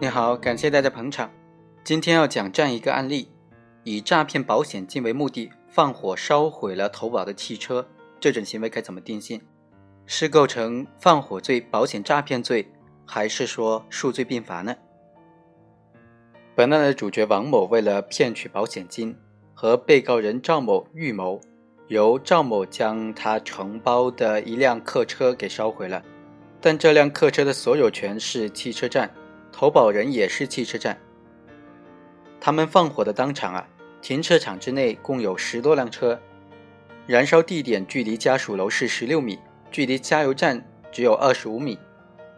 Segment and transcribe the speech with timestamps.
[0.00, 1.30] 你好，感谢大家捧场。
[1.84, 3.28] 今天要讲这样一个案例：
[3.84, 7.86] 以诈骗保险金为目的，放火烧毁了投保的汽车，
[8.18, 9.40] 这种行为该怎么定性？
[10.04, 12.68] 是构成放火罪、保险诈骗罪，
[13.06, 14.74] 还是说数罪并罚呢？
[16.56, 19.16] 本案的主角王某为了骗取保险金，
[19.54, 21.40] 和被告人赵某预谋，
[21.86, 26.02] 由赵某将他承包的一辆客车给烧毁了，
[26.60, 29.08] 但这辆客车的所有权是汽车站。
[29.56, 30.98] 投保人也是汽车站。
[32.40, 33.68] 他们放火的当场啊，
[34.02, 36.20] 停车场之内共有十多辆车，
[37.06, 39.38] 燃烧地点距离家属楼是十六米，
[39.70, 41.78] 距离加油站只有二十五米，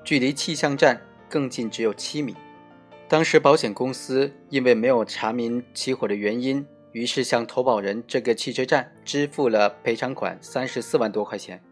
[0.04, 2.36] 距离气象站更近只有七米。
[3.08, 11.62] 当时保险公司因为没有查明起火的原因，于是向投保人这个汽车站支付了赔偿款三十四万多块钱。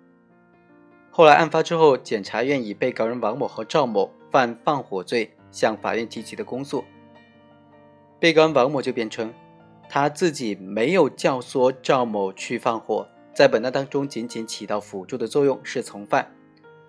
[1.10, 5.30] 后来案发之后，检察院以被告人王某和赵某犯放火罪。
[5.52, 6.82] 向法院提起的公诉，
[8.18, 9.32] 被告人王某就辩称，
[9.88, 16.28] 他自己没有教唆赵某去放火，在本案当中仅仅起到辅助的作用，是从犯，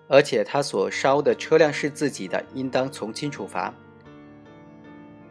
[0.08, 3.72] 而且他所烧的车辆是自己的，应当从轻处罚。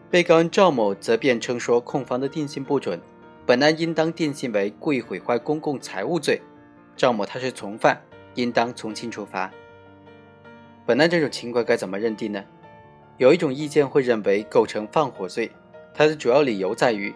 [0.09, 3.01] 被告人赵某则辩称说，控方的定性不准，
[3.45, 6.41] 本案应当定性为故意毁坏公共财物罪，
[6.97, 8.01] 赵某他是从犯，
[8.37, 9.51] 应当从轻处罚。
[10.87, 12.45] 本案这种情况该怎么认定呢？
[13.17, 15.51] 有一种意见会认为构成放火罪，
[15.95, 17.15] 它的主要理由在于，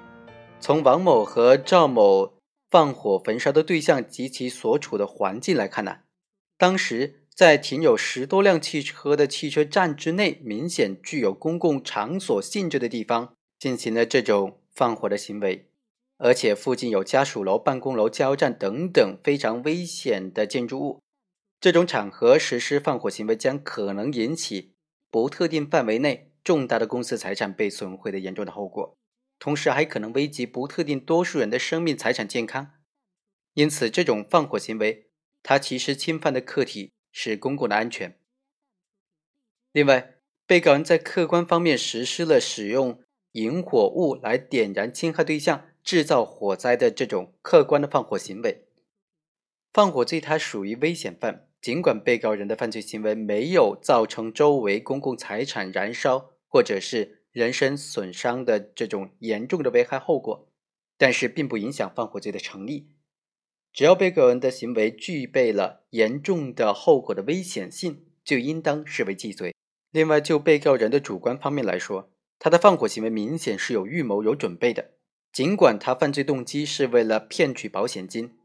[0.58, 2.32] 从王某和赵某
[2.70, 5.98] 放火焚烧的对象及其所处的环境来看呢，
[6.56, 15.68] 当时在停有十多辆汽车的汽车站之内，明显具有公共场所性质的地方进行了这种放火的行为，
[16.16, 21.00] 而且附近有家属楼、办公楼、加油站等等非常危险的建筑物，
[21.60, 24.74] 这种场合实施放火行为将可能引起。
[25.10, 28.98] 不特定范围内重大的公司财产被损毁的严重的后果，
[29.38, 32.72] 同时还可能危及不特定多数人的生命、财产、健康。
[33.54, 35.08] 因此，这种放火行为，
[35.42, 38.20] 它其实侵犯的客体是公共的安全。
[39.72, 43.02] 另外，被告人在客观方面实施了使用
[43.32, 48.68] 引火物来点燃侵害对象、制造火灾的这种客观的放火行为。
[49.72, 51.47] 放火罪它属于危险犯。
[51.60, 60.48] 尽管被告人的犯罪行为没有造成周围公共财产燃烧或者是人身损伤的这种严重的危害后果，
[60.96, 62.90] 但是并不影响放火罪的成立。
[63.72, 69.54] 只要被告人的行为具备了严重的后果的危险性，就应当视为既遂。
[69.90, 74.92] 另外，就被告人的主观方面来说，他的放火行为明显是有预谋、有准备的。
[75.32, 78.37] 尽管他犯罪动机是为了骗取保险金。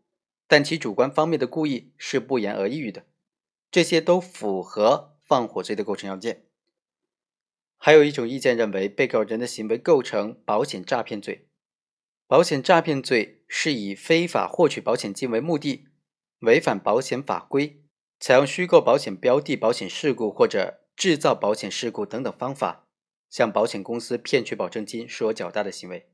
[0.54, 3.08] 但其主观方面的故意是不言而喻的，
[3.72, 6.46] 这些都符合放火罪的构成要件。
[7.76, 11.48] 还有一种意见认为，被告人的行为构成保险诈骗罪。
[12.28, 15.88] 保险诈骗罪是以非法获取保险金为目的，
[16.42, 17.82] 违反保险法规，
[18.20, 22.86] 采用虚构保险标的、保险事故或者制造保险事故等等方法，
[23.28, 26.12] 向保险公司骗取保证金数额较大的行为。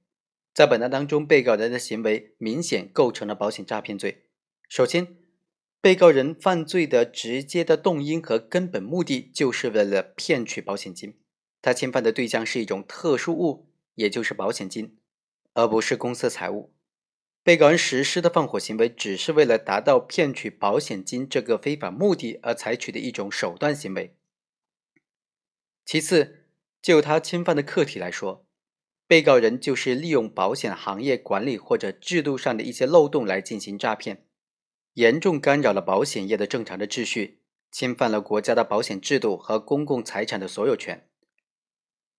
[0.53, 4.27] 在本案当中，被告人的行为明显构成了保险诈骗罪。
[4.69, 5.17] 首先，
[5.81, 11.17] 被告人犯罪的直接的动因和根本目的就是为了骗取保险金，
[11.59, 14.95] 他侵犯的对象是一种特殊物，也就是保险金，
[15.55, 16.71] 而不是公司财物。
[17.41, 24.15] 被告人实施的放火行为只是为了达到骗取保险金这个非法目的而采取的一种手段行为。
[25.83, 26.45] 其次，
[26.79, 28.45] 就他侵犯的客体来说，
[29.07, 34.27] 被告人就是利用保险行业管理或者制度上的一些漏洞来进行诈骗。
[34.93, 37.39] 严重干扰了保险业的正常的秩序，
[37.71, 41.07] 侵犯了国家的保险制度和公共财产的所有权。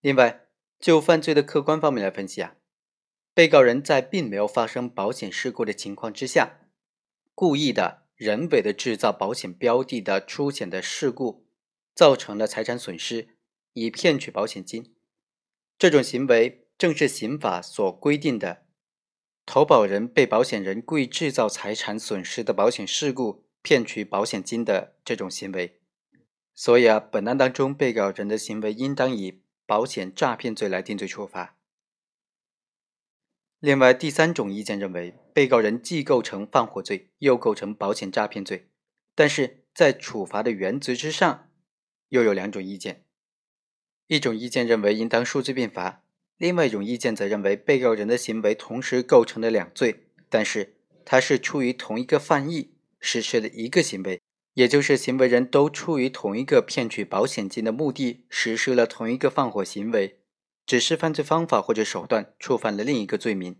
[0.00, 0.46] 另外，
[0.78, 2.56] 就犯罪的客观方面来分析啊，
[3.34, 6.61] 被告人在并没有发生保险事故的情况之下，
[7.34, 11.46] 故意的人为的制造保险标的的出险的事故，
[11.94, 13.37] 造成了财产损失，
[13.75, 14.94] 以骗取保险金。
[15.78, 18.62] 这种行为正是刑法所规定的。
[19.52, 25.81] 投保人、被保险人故意制造财产损失的保险事故，骗取保险金的这种行为，
[26.55, 31.56] 所以啊，本案当中被告人的行为应当以保险诈骗罪来定罪处罚。
[33.58, 38.70] 另外，第三种意见认为，被告人既构成放火罪，又构成保险诈骗罪，
[39.17, 41.50] 但是在处罚的原则之上，
[42.11, 43.05] 又有两种意见。
[44.06, 46.00] 一种意见认为应当数罪并罚。
[46.40, 54.22] 另外一种意见则认为，被告人的行为同时构成了两罪，但是他是出于同一个犯意实施的一个行为，
[54.54, 60.20] 也就是行为人都出于同一个骗取保险金的目的，实施了同一个放火行为，
[60.64, 63.56] 只是犯罪方法或者手段触犯了另一个罪名。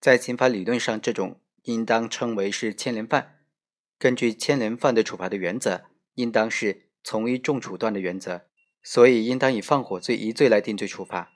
[0.00, 3.40] 在刑法理论上，这种应当称为是牵连犯。
[3.98, 5.82] 根据牵连犯的处罚的原则，
[6.14, 8.46] 应当是从一重处断的原则，
[8.82, 11.30] 所以应当以放火罪一罪来定罪处罚。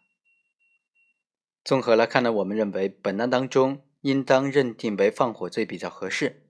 [1.67, 6.45] 综合来看呢，我们认为本案当中应当认定为放火罪比较合适。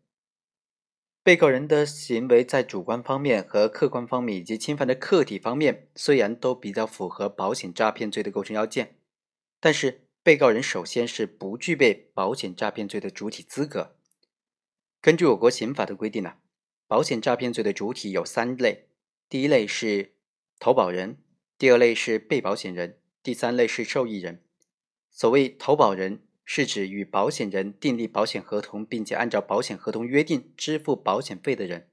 [1.23, 8.99] 被告人的行为在主观方面和客观方面以及侵犯的客体方面，虽然都比较符合保险诈骗罪的构成要件，
[9.59, 13.97] 但是被告人首先是不具备保险诈骗罪的主体资格。
[15.01, 16.35] 根据我国刑法的规定呢，
[16.87, 18.91] 保险诈骗罪的主体有三类：
[19.31, 20.13] 第一类是
[20.59, 21.17] 投保人，
[21.57, 24.43] 第二类是被保险人，第三类是受益人。
[25.17, 31.89] 所谓投保人，是指与保险人订立保险合同，并且按照保险合同约定支付保险费的人。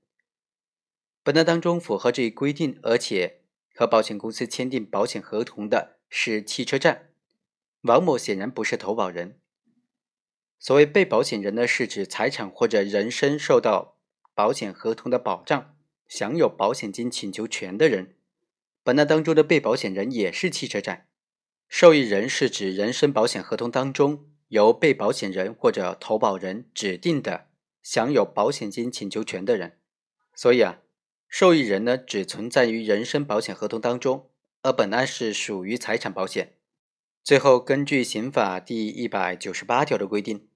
[1.24, 3.44] 本案当中符合这一规定，而且
[3.74, 7.12] 和保险公司签订保险合同的是汽车站。
[7.84, 9.40] 王某显然不是投保人。
[10.60, 13.98] 所谓被保险人呢，是指财产或者人身受到
[14.36, 15.78] 保险合同的保障，
[16.10, 18.18] 享有保险金请求权的人。
[18.84, 21.08] 本案当中的被保险人也是汽车站。
[21.76, 27.48] 受益人是指人身保险合同当中由被保险人或者投保人指定的
[27.82, 29.80] 享有保险金请求权的人，
[30.36, 30.82] 所以啊，
[31.28, 34.30] 受益人呢只存在于人身保险合同当中，
[34.62, 36.54] 而本案是属于财产保险。
[37.24, 40.48] 最后，根据刑法第一百九十八条的规定，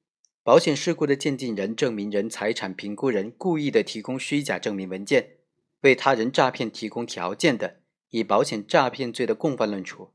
[0.44, 5.38] 保险事故的鉴定人、证明人、财产评估人故意的提供虚假证明文件，
[5.82, 7.78] 为他人诈骗提供条件的，
[8.12, 10.12] 以保险诈骗罪的共犯论处。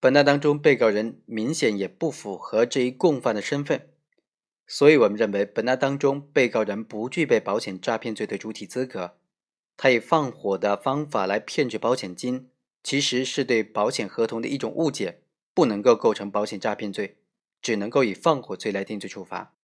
[0.00, 3.88] 本案当中，被告人明显也不符合这一共犯的身份，
[4.64, 9.16] 所以我们认为本案当中被告人不具备保险诈骗罪的主体资格。
[9.76, 12.48] 他以放火的方法来骗取保险金，
[12.84, 15.22] 其实是对保险合同的一种误解，
[15.52, 17.16] 不能够构成保险诈骗罪，
[17.60, 19.54] 只能够以放火罪来定罪处罚。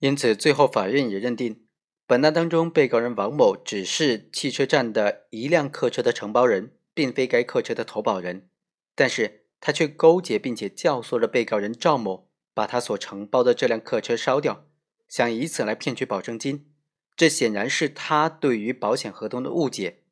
[0.00, 1.64] 因此，最后法院也认定，
[2.06, 8.50] 本案当中被告人王某只是汽车站的一辆客车的承包人，并非该客车的投保人，
[8.94, 9.41] 但是。
[9.64, 14.66] 他却勾结并且教唆了被告人赵某，把他所承包的这辆客车烧掉，
[15.06, 16.66] 想以此来骗取保证金。
[17.14, 20.02] 这显然是他对于保险合同的误解。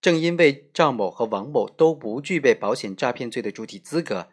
[0.00, 4.28] 正因为赵某和王某都不具备保险诈骗罪的主体资格，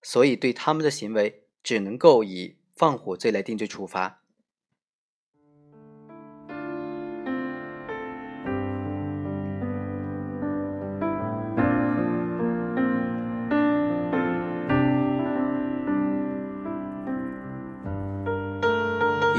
[0.00, 4.22] 所以对他们的行为只能够以放火罪来定罪处罚。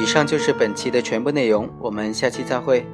[0.08, 2.86] 以上就是本期的全部内容，我们下期再会。